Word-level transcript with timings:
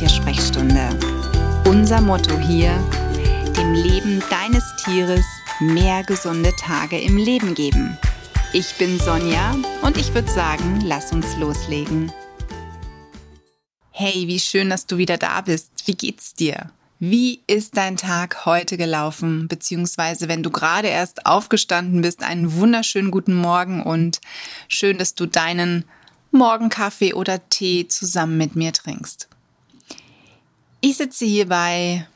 Tiersprechstunde. 0.00 0.88
Unser 1.66 2.00
Motto 2.00 2.38
hier, 2.38 2.72
dem 3.54 3.74
Leben 3.74 4.22
deines 4.30 4.64
Tieres 4.82 5.26
mehr 5.60 6.02
gesunde 6.04 6.54
Tage 6.56 6.98
im 6.98 7.18
Leben 7.18 7.54
geben. 7.54 7.98
Ich 8.54 8.76
bin 8.76 8.98
Sonja 8.98 9.54
und 9.82 9.98
ich 9.98 10.14
würde 10.14 10.30
sagen, 10.30 10.80
lass 10.86 11.12
uns 11.12 11.36
loslegen. 11.36 12.10
Hey, 13.90 14.26
wie 14.26 14.40
schön, 14.40 14.70
dass 14.70 14.86
du 14.86 14.96
wieder 14.96 15.18
da 15.18 15.42
bist. 15.42 15.70
Wie 15.84 15.94
geht's 15.94 16.32
dir? 16.32 16.70
Wie 16.98 17.42
ist 17.46 17.76
dein 17.76 17.98
Tag 17.98 18.46
heute 18.46 18.78
gelaufen? 18.78 19.48
Beziehungsweise, 19.48 20.28
wenn 20.28 20.42
du 20.42 20.48
gerade 20.48 20.88
erst 20.88 21.26
aufgestanden 21.26 22.00
bist, 22.00 22.22
einen 22.22 22.54
wunderschönen 22.54 23.10
guten 23.10 23.34
Morgen 23.34 23.82
und 23.82 24.22
schön, 24.66 24.96
dass 24.96 25.14
du 25.14 25.26
deinen 25.26 25.84
Morgenkaffee 26.30 27.12
oder 27.12 27.50
Tee 27.50 27.86
zusammen 27.86 28.38
mit 28.38 28.56
mir 28.56 28.72
trinkst. 28.72 29.29
Ich 30.80 30.96
sitze 30.96 31.24
hier 31.24 31.48
bei 31.48 32.06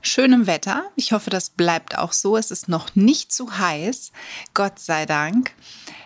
schönem 0.00 0.46
Wetter. 0.46 0.84
Ich 0.96 1.12
hoffe, 1.12 1.30
das 1.30 1.50
bleibt 1.50 1.96
auch 1.96 2.12
so. 2.12 2.36
Es 2.36 2.50
ist 2.50 2.68
noch 2.68 2.94
nicht 2.94 3.32
zu 3.32 3.58
heiß. 3.58 4.12
Gott 4.54 4.78
sei 4.78 5.06
Dank. 5.06 5.52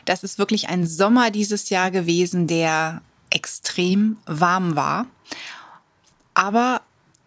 Das 0.04 0.22
ist 0.22 0.38
wirklich 0.38 0.68
ein 0.68 0.86
Sommer 0.86 1.30
dieses 1.30 1.68
Jahr 1.70 1.90
gewesen, 1.90 2.46
der 2.46 3.02
extrem 3.30 4.18
warm 4.26 4.76
war. 4.76 5.06
Aber 6.34 6.82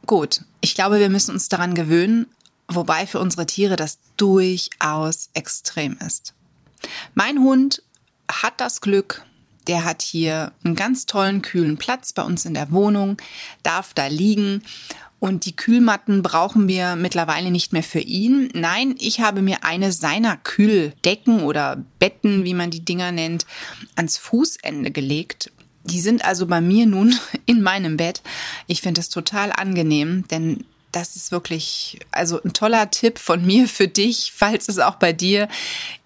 Gut, 0.10 0.42
ich 0.60 0.74
glaube, 0.74 1.00
wir 1.00 1.10
müssen 1.12 1.36
uns 1.36 1.50
daran 1.50 1.76
gewöhnen, 1.76 2.26
wobei 2.68 3.06
für 3.06 3.20
unsere 3.20 3.46
Tiere 3.46 3.76
das 3.76 4.00
durchaus 4.18 5.30
extrem 5.36 6.00
ist. 6.00 6.34
Mein 7.14 7.38
Hund 7.38 7.84
hat 8.28 8.60
das 8.60 8.82
Glück, 8.82 9.24
der 9.70 9.86
hat 9.86 10.02
hier 10.02 10.52
einen 10.64 10.76
ganz 10.76 11.06
tollen 11.06 11.42
kühlen 11.42 11.78
Platz 11.78 12.12
bei 12.12 12.24
uns 12.24 12.44
in 12.46 12.54
der 12.54 12.72
Wohnung, 12.72 13.18
darf 13.64 13.94
da 13.94 14.08
liegen 14.08 14.64
und 15.20 15.46
die 15.46 15.56
Kühlmatten 15.56 16.24
brauchen 16.24 16.68
wir 16.68 16.96
mittlerweile 16.96 17.52
nicht 17.52 17.72
mehr 17.72 17.84
für 17.84 18.00
ihn. 18.00 18.50
Nein, 18.54 18.96
ich 19.00 19.22
habe 19.22 19.42
mir 19.42 19.64
eine 19.64 19.92
seiner 19.92 20.38
Kühldecken 20.38 21.44
oder 21.44 21.84
Betten, 22.00 22.46
wie 22.46 22.54
man 22.54 22.72
die 22.72 22.84
Dinger 22.84 23.12
nennt, 23.12 23.46
ans 23.96 24.18
Fußende 24.18 24.92
gelegt 24.92 25.52
die 25.86 26.02
sind 26.02 26.24
also 26.24 26.46
bei 26.46 26.62
mir 26.62 26.86
nun 26.86 27.16
in 27.46 27.62
meinem 27.62 27.98
Bett. 27.98 28.22
Ich 28.68 28.82
finde 28.82 29.02
es 29.02 29.10
total 29.10 29.52
angenehm, 29.52 30.26
denn 30.30 30.66
das 30.92 31.16
ist 31.16 31.32
wirklich 31.32 32.00
also 32.12 32.42
ein 32.42 32.54
toller 32.54 32.90
Tipp 32.90 33.20
von 33.20 33.46
mir 33.46 33.68
für 33.68 33.88
dich, 33.88 34.34
falls 34.36 34.68
es 34.70 34.80
auch 34.80 34.96
bei 34.96 35.14
dir 35.14 35.48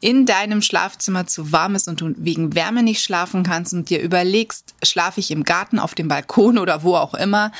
in 0.01 0.25
deinem 0.25 0.61
Schlafzimmer 0.61 1.25
zu 1.25 1.51
warm 1.51 1.75
ist 1.75 1.87
und 1.87 2.01
du 2.01 2.13
wegen 2.17 2.53
Wärme 2.53 2.83
nicht 2.83 3.01
schlafen 3.01 3.43
kannst 3.43 3.73
und 3.73 3.89
dir 3.89 4.01
überlegst, 4.01 4.75
schlafe 4.83 5.21
ich 5.21 5.31
im 5.31 5.45
Garten, 5.45 5.79
auf 5.79 5.95
dem 5.95 6.09
Balkon 6.09 6.57
oder 6.57 6.83
wo 6.83 6.95
auch 6.95 7.13
immer. 7.13 7.51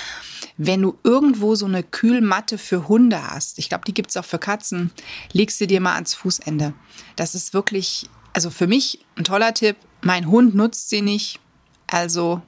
Wenn 0.58 0.82
du 0.82 0.98
irgendwo 1.04 1.56
so 1.56 1.66
eine 1.66 1.82
Kühlmatte 1.82 2.58
für 2.58 2.88
Hunde 2.90 3.32
hast, 3.32 3.58
ich 3.58 3.70
glaube, 3.70 3.86
die 3.86 3.94
gibt's 3.94 4.18
auch 4.18 4.26
für 4.26 4.40
Katzen, 4.40 4.92
legst 5.32 5.58
sie 5.58 5.68
dir 5.68 5.80
mal 5.80 5.96
ans 5.96 6.14
Fußende. 6.14 6.74
Das 7.16 7.36
ist 7.36 7.54
wirklich, 7.54 8.10
also 8.34 8.50
für 8.50 8.68
mich 8.68 9.00
ein 9.16 9.24
toller 9.24 9.54
Tipp. 9.54 9.78
Mein 10.02 10.28
Hund 10.28 10.56
nutzt 10.56 10.90
sie 10.90 11.02
nicht, 11.02 11.40
also 11.88 12.42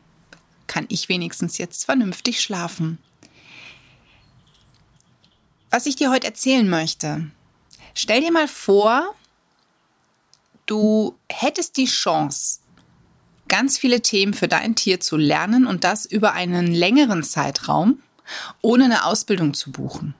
kann 0.67 0.85
ich 0.89 1.07
wenigstens 1.07 1.57
jetzt 1.57 1.85
vernünftig 1.85 2.41
schlafen. 2.41 2.97
Was 5.75 5.87
ich 5.87 5.97
dir 5.97 6.09
heute 6.09 6.27
erzählen 6.27 6.69
möchte, 6.69 7.29
stell 7.93 8.21
dir 8.21 8.31
mal 8.31 8.47
vor, 8.47 9.13
du 10.67 11.17
hättest 11.29 11.75
die 11.75 11.83
Chance, 11.83 12.59
ganz 13.49 13.77
viele 13.77 13.99
Themen 13.99 14.33
für 14.33 14.47
dein 14.47 14.75
Tier 14.75 15.01
zu 15.01 15.17
lernen 15.17 15.67
und 15.67 15.83
das 15.83 16.05
über 16.05 16.31
einen 16.31 16.67
längeren 16.73 17.23
Zeitraum, 17.23 17.99
ohne 18.61 18.85
eine 18.85 19.03
Ausbildung 19.03 19.53
zu 19.53 19.73
buchen. 19.73 20.15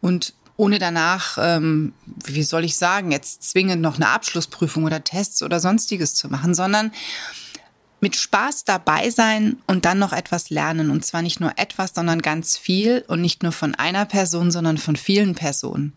Und 0.00 0.34
ohne 0.56 0.80
danach, 0.80 1.38
ähm, 1.40 1.92
wie 2.24 2.42
soll 2.42 2.64
ich 2.64 2.76
sagen, 2.76 3.12
jetzt 3.12 3.48
zwingend 3.48 3.82
noch 3.82 3.94
eine 3.94 4.08
Abschlussprüfung 4.08 4.82
oder 4.82 5.04
Tests 5.04 5.40
oder 5.44 5.60
sonstiges 5.60 6.14
zu 6.14 6.26
machen, 6.26 6.52
sondern 6.52 6.90
mit 8.00 8.16
Spaß 8.16 8.64
dabei 8.64 9.10
sein 9.10 9.58
und 9.66 9.84
dann 9.84 9.98
noch 9.98 10.12
etwas 10.12 10.50
lernen. 10.50 10.90
Und 10.90 11.04
zwar 11.04 11.22
nicht 11.22 11.40
nur 11.40 11.52
etwas, 11.56 11.92
sondern 11.94 12.22
ganz 12.22 12.56
viel 12.56 13.04
und 13.08 13.20
nicht 13.20 13.42
nur 13.42 13.52
von 13.52 13.74
einer 13.74 14.04
Person, 14.04 14.50
sondern 14.50 14.78
von 14.78 14.96
vielen 14.96 15.34
Personen. 15.34 15.92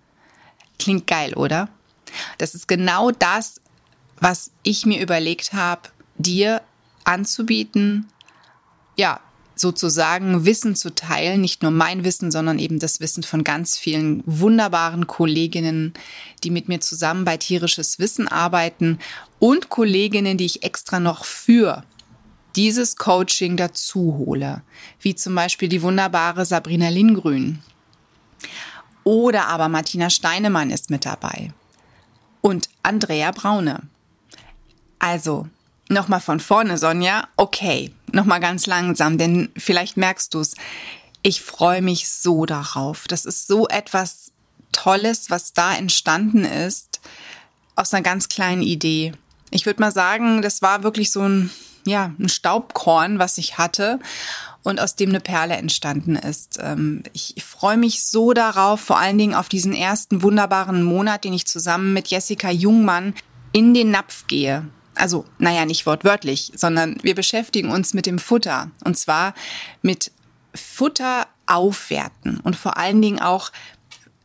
Klingt 0.78 1.08
geil, 1.08 1.34
oder? 1.34 1.70
Das 2.38 2.56
ist 2.56 2.68
genau 2.68 3.12
das, 3.12 3.62
was 4.20 4.52
ich 4.64 4.86
mir 4.86 5.02
überlegt 5.02 5.54
habe, 5.54 5.90
dir 6.18 6.62
anzubieten, 7.04 8.08
ja, 8.96 9.20
sozusagen 9.60 10.46
Wissen 10.46 10.76
zu 10.76 10.94
teilen, 10.94 11.42
nicht 11.42 11.62
nur 11.62 11.72
mein 11.72 12.04
Wissen, 12.04 12.32
sondern 12.32 12.60
eben 12.60 12.80
das 12.80 13.00
Wissen 13.00 13.24
von 13.24 13.44
ganz 13.44 13.78
vielen 13.78 14.24
wunderbaren 14.26 15.08
Kolleginnen, 15.08 15.94
die 16.44 16.50
mit 16.50 16.68
mir 16.68 16.80
zusammen 16.80 17.26
bei 17.26 17.38
tierisches 17.38 18.00
Wissen 18.00 18.28
arbeiten 18.28 19.00
und 19.40 19.70
Kolleginnen, 19.70 20.38
die 20.38 20.46
ich 20.46 20.64
extra 20.64 21.00
noch 21.00 21.26
für 21.26 21.84
dieses 22.56 22.96
Coaching 22.96 23.58
dazu 23.58 24.16
hole, 24.18 24.64
wie 25.02 25.16
zum 25.16 25.36
Beispiel 25.36 25.70
die 25.70 25.82
wunderbare 25.82 26.46
Sabrina 26.46 26.90
Lindgrün. 26.90 27.60
Oder 29.04 29.48
aber 29.48 29.70
Martina 29.70 30.10
Steinemann 30.10 30.72
ist 30.72 30.90
mit 30.90 31.06
dabei 31.06 31.54
und 32.42 32.70
Andrea 32.84 33.32
Braune. 33.32 33.82
Also, 35.00 35.48
nochmal 35.90 36.20
von 36.20 36.40
vorne, 36.40 36.78
Sonja. 36.78 37.28
Okay, 37.38 37.92
nochmal 38.14 38.40
ganz 38.40 38.66
langsam, 38.66 39.18
denn 39.18 39.50
vielleicht 39.58 39.98
merkst 39.98 40.34
du 40.34 40.40
es. 40.40 40.56
Ich 41.22 41.42
freue 41.42 41.82
mich 41.82 42.10
so 42.10 42.46
darauf. 42.46 43.08
Das 43.08 43.26
ist 43.26 43.48
so 43.48 43.68
etwas 43.68 44.32
Tolles, 44.72 45.30
was 45.30 45.54
da 45.54 45.76
entstanden 45.76 46.46
ist, 46.46 47.02
aus 47.76 47.94
einer 47.94 48.04
ganz 48.04 48.30
kleinen 48.30 48.62
Idee. 48.62 49.14
Ich 49.52 49.66
würde 49.66 49.82
mal 49.82 49.92
sagen, 49.92 50.42
das 50.42 50.62
war 50.62 50.84
wirklich 50.84 51.12
so 51.12 51.22
ein, 51.22 51.50
ja, 51.86 52.12
ein 52.20 52.30
Staubkorn, 52.30 53.20
was 53.20 53.38
ich 53.38 53.58
hatte 53.58 54.00
und 54.64 54.80
aus 54.80 54.96
dem 54.96 55.10
eine 55.10 55.20
Perle 55.20 55.56
entstanden 55.56 56.16
ist. 56.16 56.60
Ähm, 56.62 57.04
ich 57.14 57.36
freue 57.44 57.78
mich 57.78 58.04
so 58.04 58.34
darauf, 58.34 58.80
vor 58.80 59.00
allen 59.00 59.18
Dingen 59.18 59.34
auf 59.34 59.50
diesen 59.50 59.74
ersten 59.74 60.22
wunderbaren 60.22 60.84
Monat, 60.84 61.24
den 61.24 61.34
ich 61.34 61.48
zusammen 61.48 61.94
mit 61.94 62.08
Jessica 62.10 62.52
Jungmann 62.52 63.14
in 63.52 63.74
den 63.74 63.92
Napf 63.92 64.28
gehe. 64.28 64.68
Also, 65.00 65.26
naja, 65.38 65.66
nicht 65.66 65.86
wortwörtlich, 65.86 66.52
sondern 66.56 66.98
wir 67.02 67.16
beschäftigen 67.16 67.72
uns 67.72 67.94
mit 67.94 68.06
dem 68.06 68.20
Futter. 68.20 68.72
Und 68.84 68.98
zwar 68.98 69.34
mit 69.82 70.12
Futter 70.54 71.28
aufwerten 71.46 72.40
und 72.40 72.56
vor 72.56 72.78
allen 72.78 73.02
Dingen 73.02 73.20
auch 73.20 73.52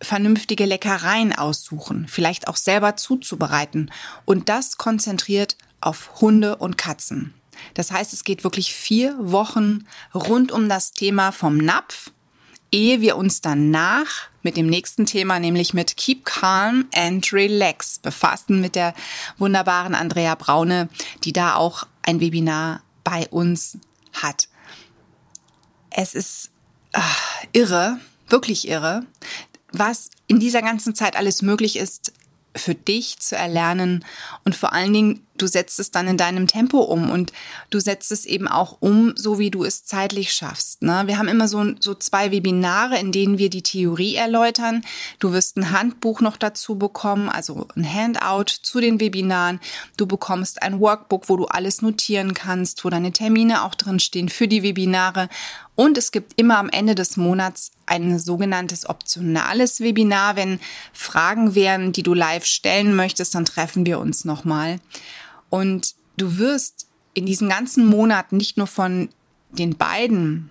vernünftige 0.03 0.67
Leckereien 0.67 1.33
aussuchen, 1.33 2.07
vielleicht 2.09 2.49
auch 2.49 2.57
selber 2.57 2.97
zuzubereiten. 2.97 3.91
Und 4.25 4.49
das 4.49 4.77
konzentriert 4.77 5.57
auf 5.81 6.21
Hunde 6.21 6.57
und 6.57 6.77
Katzen. 6.79 7.35
Das 7.75 7.91
heißt, 7.91 8.13
es 8.13 8.25
geht 8.25 8.45
wirklich 8.45 8.75
vier 8.75 9.17
Wochen 9.19 9.87
rund 10.15 10.53
um 10.53 10.69
das 10.69 10.93
Thema 10.93 11.33
vom 11.33 11.57
Napf, 11.57 12.11
ehe 12.73 13.01
wir 13.01 13.17
uns 13.17 13.41
danach 13.41 14.29
mit 14.43 14.57
dem 14.57 14.67
nächsten 14.67 15.07
Thema, 15.07 15.39
nämlich 15.39 15.75
mit 15.75 15.97
Keep 15.97 16.25
Calm 16.25 16.87
and 16.95 17.33
Relax, 17.33 17.99
befassen 17.99 18.61
mit 18.61 18.75
der 18.75 18.95
wunderbaren 19.39 19.95
Andrea 19.95 20.35
Braune, 20.35 20.89
die 21.25 21.33
da 21.33 21.55
auch 21.55 21.87
ein 22.03 22.21
Webinar 22.21 22.83
bei 23.05 23.29
uns 23.29 23.79
hat. 24.13 24.49
Es 25.91 26.15
ist 26.15 26.51
ach, 26.93 27.45
irre, 27.53 27.99
wirklich 28.29 28.69
irre, 28.69 29.07
was 29.73 30.11
in 30.27 30.41
dieser 30.41 30.63
ganzen 30.63 30.95
Zeit 30.95 31.17
alles 31.17 31.43
möglich 31.43 31.77
ist, 31.77 32.13
für 32.57 32.75
dich 32.75 33.19
zu 33.19 33.37
erlernen 33.37 34.05
und 34.45 34.55
vor 34.55 34.73
allen 34.73 34.93
Dingen, 34.93 35.27
du 35.37 35.47
setzt 35.47 35.81
es 35.81 35.91
dann 35.91 36.07
in 36.09 36.17
deinem 36.17 36.47
Tempo 36.47 36.79
um 36.81 37.11
und 37.11 37.33
du 37.71 37.81
setzt 37.81 38.13
es 38.13 38.25
eben 38.25 38.49
auch 38.49 38.77
um, 38.81 39.13
so 39.17 39.39
wie 39.39 39.51
du 39.51 39.65
es 39.65 39.85
zeitlich 39.85 40.33
schaffst. 40.33 40.83
Ne? 40.83 41.05
Wir 41.07 41.19
haben 41.19 41.29
immer 41.29 41.49
so, 41.49 41.75
so 41.81 41.95
zwei 41.95 42.31
Webinare, 42.31 42.99
in 42.99 43.13
denen 43.13 43.39
wir 43.39 43.51
die 43.51 43.63
Theorie 43.63 44.15
erläutern. 44.15 44.85
Du 45.19 45.33
wirst 45.33 45.57
ein 45.57 45.71
Handbuch 45.71 46.21
noch 46.21 46.37
dazu 46.37 46.77
bekommen, 46.77 47.29
also 47.29 47.67
ein 47.77 47.85
Handout 47.85 48.53
zu 48.63 48.81
den 48.81 49.01
Webinaren. 49.01 49.61
Du 49.97 50.07
bekommst 50.07 50.63
ein 50.63 50.81
Workbook, 50.81 51.29
wo 51.29 51.37
du 51.37 51.47
alles 51.47 51.83
notieren 51.83 52.35
kannst, 52.35 52.85
wo 52.85 52.91
deine 52.91 53.13
Termine 53.13 53.65
auch 53.65 53.75
drin 53.75 54.01
stehen 54.01 54.29
für 54.29 54.49
die 54.49 54.63
Webinare. 54.63 55.29
Und 55.77 55.99
es 55.99 56.13
gibt 56.13 56.35
immer 56.37 56.59
am 56.59 56.69
Ende 56.69 56.95
des 56.95 57.17
Monats 57.17 57.73
ein 57.87 58.19
sogenanntes 58.19 58.89
optionales 58.89 59.81
Webinar. 59.81 60.37
Wenn 60.37 60.61
Fragen 60.93 61.55
wären, 61.55 61.93
die 61.93 62.05
du 62.05 62.15
live 62.15 62.45
stellen 62.45 62.95
möchtest, 62.95 63.35
dann 63.35 63.45
treffen 63.45 63.85
wir 63.85 63.99
uns 63.99 64.25
nochmal. 64.25 64.79
Und 65.55 65.95
du 66.17 66.39
wirst 66.39 66.89
in 67.15 67.27
diesen 67.27 67.49
ganzen 67.49 67.87
Monaten 67.87 68.39
nicht 68.39 68.57
nur 68.57 68.67
von 68.67 69.09
den 69.51 69.77
beiden, 69.77 70.51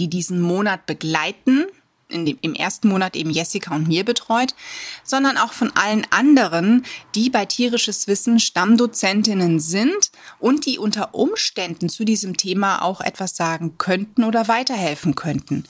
die 0.00 0.08
diesen 0.08 0.40
Monat 0.40 0.84
begleiten, 0.86 1.66
dem, 2.10 2.36
im 2.40 2.54
ersten 2.54 2.88
Monat 2.88 3.14
eben 3.14 3.30
Jessica 3.30 3.72
und 3.72 3.86
mir 3.86 4.04
betreut, 4.04 4.56
sondern 5.04 5.36
auch 5.36 5.52
von 5.52 5.70
allen 5.76 6.04
anderen, 6.10 6.84
die 7.14 7.30
bei 7.30 7.46
tierisches 7.46 8.08
Wissen 8.08 8.40
Stammdozentinnen 8.40 9.60
sind 9.60 10.10
und 10.40 10.66
die 10.66 10.80
unter 10.80 11.14
Umständen 11.14 11.88
zu 11.88 12.04
diesem 12.04 12.36
Thema 12.36 12.82
auch 12.82 13.00
etwas 13.00 13.36
sagen 13.36 13.78
könnten 13.78 14.24
oder 14.24 14.48
weiterhelfen 14.48 15.14
könnten. 15.14 15.66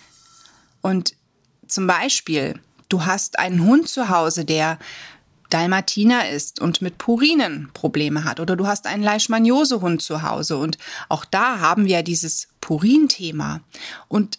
Und 0.81 1.13
zum 1.69 1.87
Beispiel, 1.87 2.59
du 2.89 3.05
hast 3.05 3.39
einen 3.39 3.67
Hund 3.67 3.87
zu 3.87 4.09
Hause, 4.09 4.47
der 4.47 4.79
Dalmatiner 5.51 6.31
ist 6.31 6.61
und 6.61 6.81
mit 6.81 6.99
Purinen 6.99 7.71
Probleme 7.75 8.25
hat. 8.25 8.41
Oder 8.41 8.57
du 8.57 8.67
hast 8.67 8.87
einen 8.87 9.03
Leishmaniose-Hund 9.03 10.01
zu 10.01 10.23
Hause. 10.23 10.57
Und 10.57 10.79
auch 11.09 11.25
da 11.25 11.61
haben 11.61 11.85
wir 11.85 12.03
dieses 12.03 12.49
Purin-Thema. 12.61 13.61
Und 14.09 14.39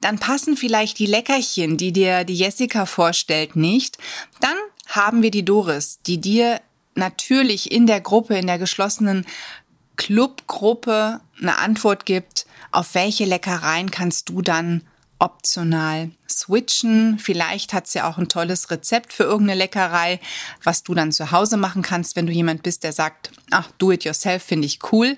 dann 0.00 0.18
passen 0.18 0.56
vielleicht 0.56 0.98
die 0.98 1.06
Leckerchen, 1.06 1.76
die 1.76 1.92
dir 1.92 2.24
die 2.24 2.34
Jessica 2.34 2.86
vorstellt, 2.86 3.56
nicht. 3.56 3.98
Dann 4.40 4.56
haben 4.86 5.22
wir 5.22 5.30
die 5.30 5.44
Doris, 5.44 6.00
die 6.06 6.20
dir 6.20 6.60
natürlich 6.94 7.70
in 7.70 7.86
der 7.86 8.00
Gruppe, 8.00 8.36
in 8.36 8.46
der 8.46 8.58
geschlossenen 8.58 9.26
Clubgruppe 9.96 11.20
eine 11.40 11.58
Antwort 11.58 12.06
gibt, 12.06 12.46
auf 12.70 12.94
welche 12.94 13.24
Leckereien 13.24 13.90
kannst 13.90 14.28
du 14.28 14.42
dann 14.42 14.82
optional 15.18 16.10
switchen. 16.28 17.18
Vielleicht 17.18 17.72
hat 17.72 17.86
sie 17.86 18.02
auch 18.02 18.18
ein 18.18 18.28
tolles 18.28 18.70
Rezept 18.70 19.12
für 19.12 19.24
irgendeine 19.24 19.58
Leckerei, 19.58 20.20
was 20.62 20.82
du 20.82 20.94
dann 20.94 21.12
zu 21.12 21.30
Hause 21.30 21.56
machen 21.56 21.82
kannst, 21.82 22.16
wenn 22.16 22.26
du 22.26 22.32
jemand 22.32 22.62
bist, 22.62 22.84
der 22.84 22.92
sagt, 22.92 23.30
ach, 23.50 23.70
do 23.78 23.92
it 23.92 24.04
yourself 24.04 24.42
finde 24.42 24.66
ich 24.66 24.80
cool. 24.92 25.16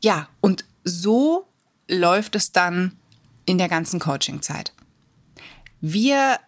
Ja, 0.00 0.28
und 0.40 0.64
so 0.84 1.46
läuft 1.88 2.34
es 2.36 2.52
dann 2.52 2.96
in 3.44 3.58
der 3.58 3.68
ganzen 3.68 4.00
Coaching-Zeit. 4.00 4.72
Wir 5.80 6.38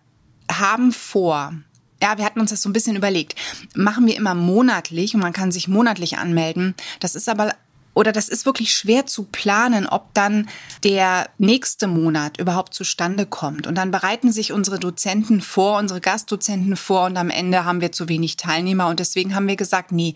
haben 0.50 0.92
vor, 0.92 1.54
ja, 2.02 2.18
wir 2.18 2.24
hatten 2.24 2.40
uns 2.40 2.50
das 2.50 2.62
so 2.62 2.68
ein 2.68 2.72
bisschen 2.72 2.96
überlegt. 2.96 3.34
Machen 3.74 4.06
wir 4.06 4.16
immer 4.16 4.34
monatlich 4.34 5.14
und 5.14 5.20
man 5.20 5.32
kann 5.32 5.52
sich 5.52 5.68
monatlich 5.68 6.18
anmelden. 6.18 6.74
Das 6.98 7.14
ist 7.14 7.28
aber 7.28 7.54
oder 7.94 8.12
das 8.12 8.28
ist 8.28 8.46
wirklich 8.46 8.72
schwer 8.72 9.06
zu 9.06 9.24
planen, 9.24 9.86
ob 9.86 10.14
dann 10.14 10.48
der 10.84 11.28
nächste 11.38 11.86
Monat 11.86 12.38
überhaupt 12.38 12.72
zustande 12.72 13.26
kommt. 13.26 13.66
Und 13.66 13.74
dann 13.74 13.90
bereiten 13.90 14.32
sich 14.32 14.52
unsere 14.52 14.78
Dozenten 14.78 15.40
vor, 15.40 15.78
unsere 15.78 16.00
Gastdozenten 16.00 16.76
vor 16.76 17.06
und 17.06 17.16
am 17.16 17.30
Ende 17.30 17.64
haben 17.64 17.80
wir 17.80 17.92
zu 17.92 18.08
wenig 18.08 18.36
Teilnehmer 18.36 18.88
und 18.88 19.00
deswegen 19.00 19.34
haben 19.34 19.48
wir 19.48 19.56
gesagt, 19.56 19.92
nee, 19.92 20.14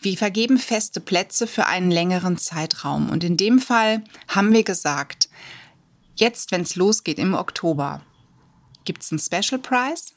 wir 0.00 0.16
vergeben 0.16 0.58
feste 0.58 1.00
Plätze 1.00 1.46
für 1.46 1.66
einen 1.66 1.90
längeren 1.90 2.38
Zeitraum. 2.38 3.10
Und 3.10 3.24
in 3.24 3.36
dem 3.36 3.58
Fall 3.58 4.04
haben 4.28 4.52
wir 4.52 4.62
gesagt, 4.62 5.28
jetzt, 6.14 6.52
wenn 6.52 6.60
es 6.60 6.76
losgeht 6.76 7.18
im 7.18 7.34
Oktober, 7.34 8.02
gibt 8.84 9.02
es 9.02 9.10
einen 9.10 9.18
Special 9.18 9.60
Price 9.60 10.14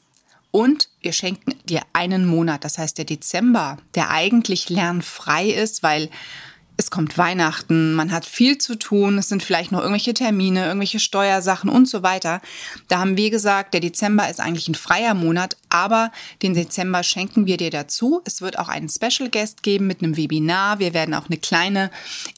und 0.50 0.88
wir 1.00 1.12
schenken 1.12 1.54
dir 1.64 1.82
einen 1.92 2.26
Monat. 2.26 2.64
Das 2.64 2.78
heißt, 2.78 2.98
der 2.98 3.04
Dezember, 3.04 3.78
der 3.94 4.10
eigentlich 4.10 4.68
lernfrei 4.68 5.48
ist, 5.50 5.82
weil 5.82 6.10
es 6.80 6.90
kommt 6.90 7.18
Weihnachten, 7.18 7.92
man 7.92 8.10
hat 8.10 8.24
viel 8.24 8.56
zu 8.56 8.74
tun, 8.74 9.18
es 9.18 9.28
sind 9.28 9.42
vielleicht 9.42 9.70
noch 9.70 9.80
irgendwelche 9.80 10.14
Termine, 10.14 10.64
irgendwelche 10.64 10.98
Steuersachen 10.98 11.68
und 11.68 11.86
so 11.86 12.02
weiter. 12.02 12.40
Da 12.88 13.00
haben 13.00 13.18
wir 13.18 13.30
gesagt, 13.30 13.74
der 13.74 13.82
Dezember 13.82 14.30
ist 14.30 14.40
eigentlich 14.40 14.66
ein 14.66 14.74
freier 14.74 15.12
Monat, 15.12 15.58
aber 15.68 16.10
den 16.42 16.54
Dezember 16.54 17.02
schenken 17.02 17.44
wir 17.44 17.58
dir 17.58 17.70
dazu. 17.70 18.22
Es 18.24 18.40
wird 18.40 18.58
auch 18.58 18.68
einen 18.68 18.88
Special 18.88 19.28
Guest 19.28 19.62
geben 19.62 19.86
mit 19.86 20.02
einem 20.02 20.16
Webinar. 20.16 20.78
Wir 20.78 20.94
werden 20.94 21.14
auch 21.14 21.26
eine 21.26 21.36
kleine 21.36 21.90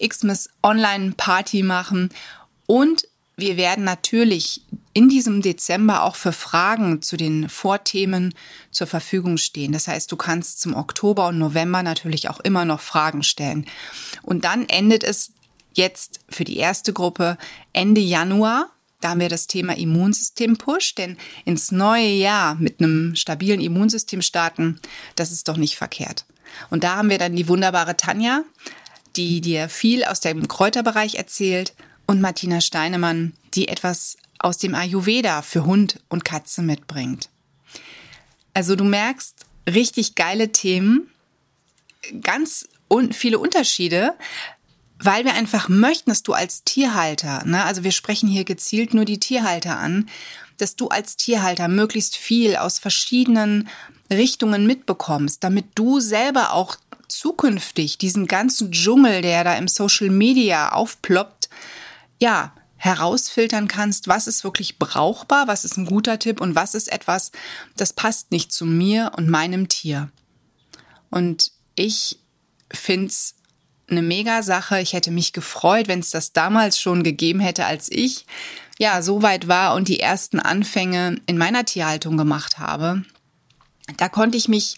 Xmas 0.04 0.50
Online 0.62 1.14
Party 1.16 1.62
machen 1.62 2.10
und 2.66 3.06
wir 3.36 3.56
werden 3.56 3.84
natürlich 3.84 4.62
in 4.92 5.08
diesem 5.08 5.40
Dezember 5.40 6.02
auch 6.02 6.16
für 6.16 6.32
Fragen 6.32 7.00
zu 7.00 7.16
den 7.16 7.48
Vorthemen 7.48 8.34
zur 8.70 8.86
Verfügung 8.86 9.38
stehen. 9.38 9.72
Das 9.72 9.88
heißt, 9.88 10.12
du 10.12 10.16
kannst 10.16 10.60
zum 10.60 10.74
Oktober 10.74 11.28
und 11.28 11.38
November 11.38 11.82
natürlich 11.82 12.28
auch 12.28 12.40
immer 12.40 12.64
noch 12.64 12.80
Fragen 12.80 13.22
stellen. 13.22 13.66
Und 14.22 14.44
dann 14.44 14.68
endet 14.68 15.02
es 15.02 15.32
jetzt 15.72 16.20
für 16.28 16.44
die 16.44 16.58
erste 16.58 16.92
Gruppe 16.92 17.38
Ende 17.72 18.02
Januar. 18.02 18.70
Da 19.00 19.10
haben 19.10 19.20
wir 19.20 19.30
das 19.30 19.46
Thema 19.46 19.76
Immunsystem-Push, 19.76 20.94
denn 20.94 21.16
ins 21.44 21.72
neue 21.72 22.10
Jahr 22.10 22.54
mit 22.56 22.80
einem 22.80 23.16
stabilen 23.16 23.60
Immunsystem 23.60 24.20
starten, 24.22 24.78
das 25.16 25.32
ist 25.32 25.48
doch 25.48 25.56
nicht 25.56 25.76
verkehrt. 25.76 26.26
Und 26.70 26.84
da 26.84 26.96
haben 26.96 27.08
wir 27.10 27.18
dann 27.18 27.34
die 27.34 27.48
wunderbare 27.48 27.96
Tanja, 27.96 28.44
die 29.16 29.40
dir 29.40 29.70
viel 29.70 30.04
aus 30.04 30.20
dem 30.20 30.46
Kräuterbereich 30.46 31.14
erzählt 31.14 31.74
und 32.06 32.20
Martina 32.20 32.60
Steinemann, 32.60 33.34
die 33.54 33.68
etwas 33.68 34.16
aus 34.38 34.58
dem 34.58 34.74
Ayurveda 34.74 35.42
für 35.42 35.64
Hund 35.64 36.00
und 36.08 36.24
Katze 36.24 36.62
mitbringt. 36.62 37.28
Also 38.54 38.76
du 38.76 38.84
merkst, 38.84 39.46
richtig 39.68 40.14
geile 40.14 40.52
Themen, 40.52 41.10
ganz 42.22 42.68
un 42.88 43.12
viele 43.12 43.38
Unterschiede, 43.38 44.14
weil 44.98 45.24
wir 45.24 45.34
einfach 45.34 45.68
möchten, 45.68 46.10
dass 46.10 46.22
du 46.22 46.32
als 46.32 46.64
Tierhalter, 46.64 47.44
ne, 47.44 47.64
also 47.64 47.82
wir 47.82 47.92
sprechen 47.92 48.28
hier 48.28 48.44
gezielt 48.44 48.94
nur 48.94 49.04
die 49.04 49.18
Tierhalter 49.18 49.78
an, 49.78 50.08
dass 50.58 50.76
du 50.76 50.88
als 50.88 51.16
Tierhalter 51.16 51.68
möglichst 51.68 52.16
viel 52.16 52.56
aus 52.56 52.78
verschiedenen 52.78 53.68
Richtungen 54.10 54.66
mitbekommst, 54.66 55.42
damit 55.42 55.66
du 55.74 55.98
selber 55.98 56.52
auch 56.52 56.76
zukünftig 57.08 57.98
diesen 57.98 58.26
ganzen 58.26 58.70
Dschungel, 58.70 59.22
der 59.22 59.44
da 59.44 59.54
im 59.54 59.68
Social 59.68 60.10
Media 60.10 60.72
aufploppt, 60.72 61.48
ja, 62.22 62.54
herausfiltern 62.76 63.66
kannst, 63.66 64.06
was 64.06 64.28
ist 64.28 64.44
wirklich 64.44 64.78
brauchbar, 64.78 65.48
was 65.48 65.64
ist 65.64 65.76
ein 65.76 65.86
guter 65.86 66.20
Tipp 66.20 66.40
und 66.40 66.54
was 66.54 66.74
ist 66.74 66.90
etwas, 66.90 67.32
das 67.76 67.92
passt 67.92 68.30
nicht 68.30 68.52
zu 68.52 68.64
mir 68.64 69.12
und 69.16 69.28
meinem 69.28 69.68
Tier. 69.68 70.08
Und 71.10 71.50
ich 71.74 72.20
finde 72.72 73.08
es 73.08 73.34
eine 73.90 74.02
mega 74.02 74.42
Sache. 74.42 74.80
Ich 74.80 74.92
hätte 74.92 75.10
mich 75.10 75.32
gefreut, 75.32 75.88
wenn 75.88 75.98
es 75.98 76.10
das 76.10 76.32
damals 76.32 76.80
schon 76.80 77.02
gegeben 77.02 77.40
hätte, 77.40 77.66
als 77.66 77.90
ich 77.90 78.24
ja 78.78 79.02
so 79.02 79.22
weit 79.22 79.48
war 79.48 79.74
und 79.74 79.88
die 79.88 80.00
ersten 80.00 80.38
Anfänge 80.38 81.20
in 81.26 81.38
meiner 81.38 81.64
Tierhaltung 81.64 82.16
gemacht 82.16 82.58
habe. 82.58 83.04
Da 83.96 84.08
konnte 84.08 84.38
ich 84.38 84.48
mich 84.48 84.76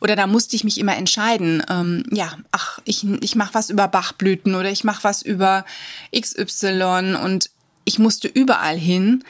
oder 0.00 0.16
da 0.16 0.26
musste 0.26 0.56
ich 0.56 0.64
mich 0.64 0.78
immer 0.78 0.96
entscheiden, 0.96 1.62
ähm, 1.68 2.04
ja, 2.10 2.38
ach, 2.52 2.80
ich, 2.84 3.04
ich 3.20 3.36
mache 3.36 3.54
was 3.54 3.70
über 3.70 3.86
Bachblüten 3.86 4.54
oder 4.54 4.70
ich 4.70 4.84
mache 4.84 5.04
was 5.04 5.22
über 5.22 5.64
XY 6.18 7.16
und 7.22 7.50
ich 7.84 7.98
musste 7.98 8.28
überall 8.28 8.78
hin. 8.78 9.24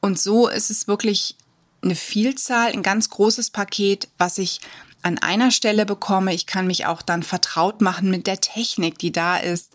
Und 0.00 0.18
so 0.18 0.48
ist 0.48 0.70
es 0.70 0.88
wirklich 0.88 1.36
eine 1.82 1.94
Vielzahl, 1.94 2.72
ein 2.72 2.82
ganz 2.82 3.10
großes 3.10 3.50
Paket, 3.50 4.08
was 4.18 4.38
ich 4.38 4.60
an 5.02 5.18
einer 5.18 5.50
Stelle 5.50 5.86
bekomme. 5.86 6.34
Ich 6.34 6.46
kann 6.46 6.66
mich 6.66 6.86
auch 6.86 7.02
dann 7.02 7.22
vertraut 7.22 7.80
machen 7.80 8.10
mit 8.10 8.26
der 8.26 8.40
Technik, 8.40 8.98
die 8.98 9.12
da 9.12 9.36
ist. 9.36 9.72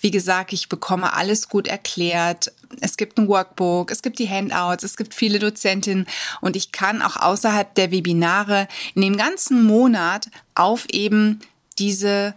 Wie 0.00 0.10
gesagt, 0.10 0.52
ich 0.52 0.68
bekomme 0.68 1.14
alles 1.14 1.48
gut 1.48 1.66
erklärt. 1.66 2.52
Es 2.80 2.96
gibt 2.96 3.18
ein 3.18 3.28
Workbook, 3.28 3.90
es 3.90 4.02
gibt 4.02 4.18
die 4.18 4.28
Handouts, 4.28 4.84
es 4.84 4.96
gibt 4.96 5.14
viele 5.14 5.38
Dozentinnen 5.38 6.06
und 6.40 6.56
ich 6.56 6.72
kann 6.72 7.02
auch 7.02 7.16
außerhalb 7.16 7.74
der 7.74 7.92
Webinare 7.92 8.68
in 8.94 9.02
dem 9.02 9.16
ganzen 9.16 9.64
Monat 9.64 10.28
auf 10.54 10.86
eben 10.90 11.40
diese 11.78 12.34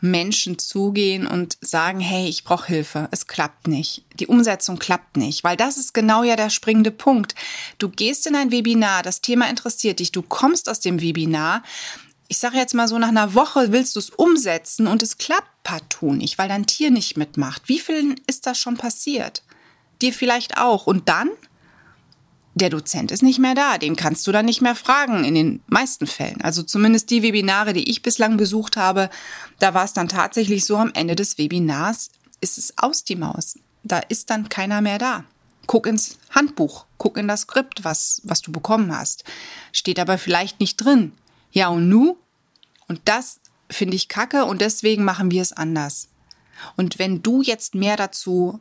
Menschen 0.00 0.58
zugehen 0.58 1.26
und 1.26 1.58
sagen, 1.60 2.00
hey, 2.00 2.28
ich 2.28 2.44
brauche 2.44 2.66
Hilfe, 2.66 3.08
es 3.10 3.26
klappt 3.26 3.68
nicht. 3.68 4.04
Die 4.14 4.26
Umsetzung 4.26 4.78
klappt 4.78 5.16
nicht, 5.16 5.44
weil 5.44 5.56
das 5.56 5.76
ist 5.76 5.94
genau 5.94 6.22
ja 6.22 6.36
der 6.36 6.50
springende 6.50 6.90
Punkt. 6.90 7.34
Du 7.78 7.88
gehst 7.88 8.26
in 8.26 8.34
ein 8.34 8.50
Webinar, 8.50 9.02
das 9.02 9.20
Thema 9.20 9.48
interessiert 9.48 10.00
dich, 10.00 10.12
du 10.12 10.22
kommst 10.22 10.68
aus 10.68 10.80
dem 10.80 11.00
Webinar. 11.00 11.62
Ich 12.28 12.38
sage 12.38 12.56
jetzt 12.56 12.74
mal 12.74 12.88
so, 12.88 12.98
nach 12.98 13.08
einer 13.08 13.34
Woche 13.34 13.72
willst 13.72 13.96
du 13.96 13.98
es 13.98 14.10
umsetzen 14.10 14.86
und 14.86 15.02
es 15.02 15.18
klappt 15.18 15.62
partout 15.64 16.12
nicht, 16.12 16.38
weil 16.38 16.48
dein 16.48 16.66
Tier 16.66 16.90
nicht 16.90 17.16
mitmacht. 17.16 17.62
Wie 17.66 17.80
vielen 17.80 18.20
ist 18.26 18.46
das 18.46 18.58
schon 18.58 18.76
passiert? 18.76 19.42
Dir 20.00 20.12
vielleicht 20.12 20.58
auch. 20.58 20.86
Und 20.86 21.08
dann? 21.08 21.30
Der 22.54 22.70
Dozent 22.70 23.12
ist 23.12 23.22
nicht 23.22 23.38
mehr 23.38 23.54
da, 23.54 23.78
den 23.78 23.96
kannst 23.96 24.26
du 24.26 24.32
dann 24.32 24.44
nicht 24.44 24.60
mehr 24.60 24.74
fragen 24.74 25.24
in 25.24 25.34
den 25.34 25.62
meisten 25.68 26.06
Fällen. 26.06 26.40
Also 26.40 26.62
zumindest 26.62 27.10
die 27.10 27.22
Webinare, 27.22 27.72
die 27.72 27.88
ich 27.88 28.02
bislang 28.02 28.36
besucht 28.36 28.76
habe, 28.76 29.08
da 29.58 29.74
war 29.74 29.84
es 29.84 29.92
dann 29.92 30.08
tatsächlich 30.08 30.64
so, 30.64 30.76
am 30.76 30.90
Ende 30.94 31.14
des 31.14 31.38
Webinars 31.38 32.10
ist 32.40 32.58
es 32.58 32.76
aus 32.78 33.04
die 33.04 33.16
Maus. 33.16 33.58
Da 33.84 33.98
ist 33.98 34.30
dann 34.30 34.48
keiner 34.48 34.80
mehr 34.80 34.98
da. 34.98 35.24
Guck 35.66 35.86
ins 35.86 36.18
Handbuch, 36.30 36.86
guck 36.98 37.16
in 37.16 37.28
das 37.28 37.42
Skript, 37.42 37.84
was, 37.84 38.20
was 38.24 38.42
du 38.42 38.50
bekommen 38.50 38.96
hast. 38.96 39.24
Steht 39.72 40.00
aber 40.00 40.18
vielleicht 40.18 40.58
nicht 40.58 40.76
drin. 40.76 41.12
Ja 41.52 41.68
und 41.68 41.88
nu? 41.88 42.16
Und 42.88 43.00
das 43.04 43.38
finde 43.70 43.94
ich 43.94 44.08
kacke 44.08 44.44
und 44.44 44.60
deswegen 44.60 45.04
machen 45.04 45.30
wir 45.30 45.42
es 45.42 45.52
anders. 45.52 46.08
Und 46.76 46.98
wenn 46.98 47.22
du 47.22 47.42
jetzt 47.42 47.74
mehr 47.76 47.96
dazu 47.96 48.58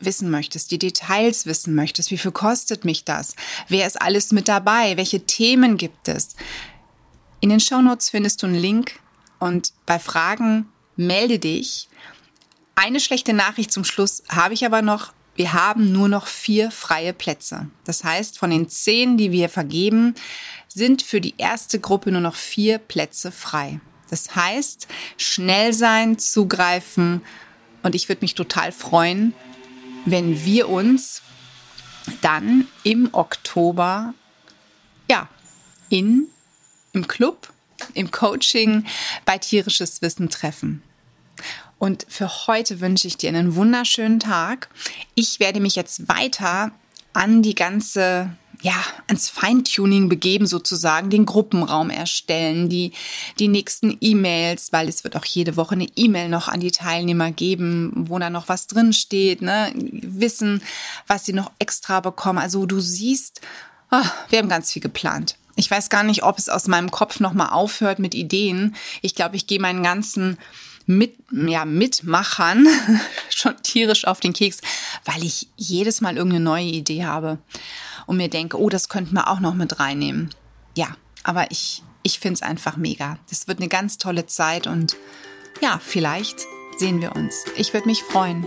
wissen 0.00 0.30
möchtest, 0.30 0.70
die 0.70 0.78
Details 0.78 1.46
wissen 1.46 1.74
möchtest, 1.74 2.10
wie 2.10 2.18
viel 2.18 2.32
kostet 2.32 2.84
mich 2.84 3.04
das, 3.04 3.34
wer 3.68 3.86
ist 3.86 4.00
alles 4.00 4.32
mit 4.32 4.48
dabei, 4.48 4.96
welche 4.96 5.24
Themen 5.26 5.76
gibt 5.76 6.08
es. 6.08 6.36
In 7.40 7.50
den 7.50 7.60
Shownotes 7.60 8.10
findest 8.10 8.42
du 8.42 8.46
einen 8.46 8.54
Link 8.54 8.98
und 9.38 9.72
bei 9.86 9.98
Fragen 9.98 10.66
melde 10.96 11.38
dich. 11.38 11.88
Eine 12.74 13.00
schlechte 13.00 13.32
Nachricht 13.32 13.72
zum 13.72 13.84
Schluss 13.84 14.22
habe 14.28 14.54
ich 14.54 14.64
aber 14.64 14.82
noch. 14.82 15.12
wir 15.36 15.52
haben 15.52 15.90
nur 15.90 16.08
noch 16.08 16.26
vier 16.28 16.70
freie 16.70 17.12
Plätze. 17.12 17.68
Das 17.84 18.04
heißt, 18.04 18.38
von 18.38 18.50
den 18.50 18.68
zehn, 18.68 19.16
die 19.16 19.32
wir 19.32 19.48
vergeben, 19.48 20.14
sind 20.68 21.02
für 21.02 21.20
die 21.20 21.34
erste 21.38 21.80
Gruppe 21.80 22.12
nur 22.12 22.20
noch 22.20 22.36
vier 22.36 22.78
Plätze 22.78 23.32
frei. 23.32 23.80
Das 24.10 24.36
heißt, 24.36 24.86
schnell 25.16 25.72
sein, 25.72 26.18
zugreifen 26.18 27.20
und 27.82 27.94
ich 27.94 28.08
würde 28.08 28.22
mich 28.22 28.34
total 28.34 28.72
freuen, 28.72 29.34
wenn 30.04 30.44
wir 30.44 30.68
uns 30.68 31.22
dann 32.20 32.66
im 32.82 33.08
Oktober, 33.12 34.14
ja, 35.10 35.28
in, 35.88 36.28
im 36.92 37.06
Club, 37.06 37.52
im 37.94 38.10
Coaching 38.10 38.86
bei 39.24 39.38
tierisches 39.38 40.02
Wissen 40.02 40.30
treffen. 40.30 40.82
Und 41.78 42.06
für 42.08 42.46
heute 42.46 42.80
wünsche 42.80 43.08
ich 43.08 43.16
dir 43.16 43.28
einen 43.28 43.56
wunderschönen 43.56 44.20
Tag. 44.20 44.68
Ich 45.14 45.40
werde 45.40 45.60
mich 45.60 45.76
jetzt 45.76 46.08
weiter 46.08 46.70
an 47.12 47.42
die 47.42 47.54
ganze 47.54 48.36
ja, 48.64 48.82
ans 49.08 49.28
Feintuning 49.28 50.08
begeben 50.08 50.46
sozusagen, 50.46 51.10
den 51.10 51.26
Gruppenraum 51.26 51.90
erstellen, 51.90 52.70
die, 52.70 52.92
die 53.38 53.48
nächsten 53.48 53.98
E-Mails, 54.00 54.72
weil 54.72 54.88
es 54.88 55.04
wird 55.04 55.16
auch 55.16 55.24
jede 55.26 55.58
Woche 55.58 55.74
eine 55.74 55.86
E-Mail 55.96 56.30
noch 56.30 56.48
an 56.48 56.60
die 56.60 56.70
Teilnehmer 56.70 57.30
geben, 57.30 57.92
wo 58.08 58.18
da 58.18 58.30
noch 58.30 58.48
was 58.48 58.66
drin 58.66 58.94
steht, 58.94 59.42
ne? 59.42 59.70
wissen, 59.76 60.62
was 61.06 61.26
sie 61.26 61.34
noch 61.34 61.50
extra 61.58 62.00
bekommen. 62.00 62.38
Also 62.38 62.64
du 62.64 62.80
siehst, 62.80 63.42
oh, 63.90 64.00
wir 64.30 64.38
haben 64.38 64.48
ganz 64.48 64.72
viel 64.72 64.80
geplant. 64.80 65.36
Ich 65.56 65.70
weiß 65.70 65.90
gar 65.90 66.02
nicht, 66.02 66.22
ob 66.22 66.38
es 66.38 66.48
aus 66.48 66.66
meinem 66.66 66.90
Kopf 66.90 67.20
nochmal 67.20 67.50
aufhört 67.50 67.98
mit 67.98 68.14
Ideen. 68.14 68.76
Ich 69.02 69.14
glaube, 69.14 69.36
ich 69.36 69.46
gehe 69.46 69.60
meinen 69.60 69.82
ganzen 69.82 70.38
mit, 70.86 71.16
ja, 71.30 71.64
Mitmachern 71.64 72.66
schon 73.30 73.56
tierisch 73.62 74.06
auf 74.06 74.20
den 74.20 74.32
Keks, 74.32 74.60
weil 75.04 75.22
ich 75.24 75.48
jedes 75.56 76.00
Mal 76.00 76.16
irgendeine 76.16 76.44
neue 76.44 76.64
Idee 76.64 77.04
habe 77.04 77.38
und 78.06 78.16
mir 78.16 78.28
denke, 78.28 78.60
oh, 78.60 78.68
das 78.68 78.88
könnten 78.88 79.14
wir 79.14 79.28
auch 79.28 79.40
noch 79.40 79.54
mit 79.54 79.80
reinnehmen. 79.80 80.30
Ja, 80.76 80.88
aber 81.22 81.50
ich, 81.50 81.82
ich 82.02 82.18
finde 82.18 82.34
es 82.34 82.42
einfach 82.42 82.76
mega. 82.76 83.18
Das 83.30 83.48
wird 83.48 83.58
eine 83.58 83.68
ganz 83.68 83.98
tolle 83.98 84.26
Zeit 84.26 84.66
und 84.66 84.96
ja, 85.60 85.80
vielleicht 85.82 86.40
sehen 86.78 87.00
wir 87.00 87.14
uns. 87.16 87.44
Ich 87.56 87.72
würde 87.72 87.88
mich 87.88 88.02
freuen. 88.02 88.46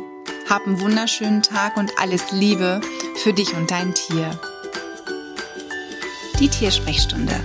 Hab 0.49 0.65
einen 0.65 0.79
wunderschönen 0.79 1.41
Tag 1.41 1.77
und 1.77 1.91
alles 1.99 2.31
Liebe 2.31 2.81
für 3.15 3.33
dich 3.33 3.53
und 3.53 3.71
dein 3.71 3.93
Tier. 3.93 4.39
Die 6.39 6.49
Tiersprechstunde. 6.49 7.35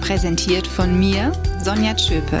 Präsentiert 0.00 0.66
von 0.66 0.98
mir, 0.98 1.32
Sonja 1.62 1.94
Tschöpe, 1.94 2.40